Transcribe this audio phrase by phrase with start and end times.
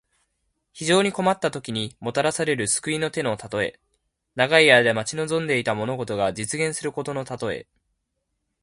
[0.73, 3.79] 非常に困ったときに、もたらされる救いの手のたとえ。
[4.33, 7.67] 長い間待ち望んでいた物事が実現することのたとえ。